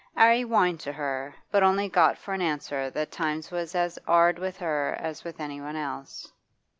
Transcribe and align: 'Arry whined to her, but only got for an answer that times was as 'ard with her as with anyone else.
'Arry 0.17 0.41
whined 0.41 0.79
to 0.79 0.91
her, 0.93 1.35
but 1.51 1.61
only 1.61 1.87
got 1.87 2.17
for 2.17 2.33
an 2.33 2.41
answer 2.41 2.89
that 2.89 3.11
times 3.11 3.51
was 3.51 3.75
as 3.75 3.99
'ard 4.07 4.39
with 4.39 4.57
her 4.57 4.97
as 4.99 5.23
with 5.23 5.39
anyone 5.39 5.75
else. 5.75 6.33